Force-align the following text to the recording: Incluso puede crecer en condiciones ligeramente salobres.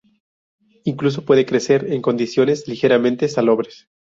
Incluso 0.83 1.25
puede 1.25 1.45
crecer 1.45 1.91
en 1.93 2.01
condiciones 2.01 2.67
ligeramente 2.67 3.27
salobres. 3.27 3.87